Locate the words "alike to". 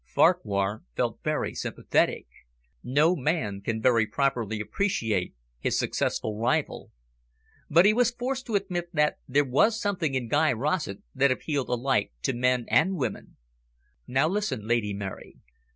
11.69-12.33